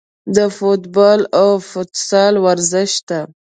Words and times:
د 0.35 0.37
فوټبال 0.55 1.19
او 1.41 1.49
فوتسال 1.69 2.33
ورزش 2.45 2.91
ته 3.07 3.19